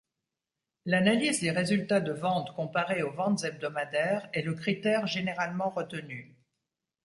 L’analyse 0.85 1.41
des 1.41 1.51
résultats 1.51 1.99
de 1.99 2.11
ventes 2.11 2.55
comparés 2.55 3.03
aux 3.03 3.11
ventes 3.11 3.43
hebdomadaires 3.43 4.27
est 4.33 4.41
le 4.41 4.55
critère 4.55 5.05
généralement 5.05 5.69
retenu. 5.69 6.35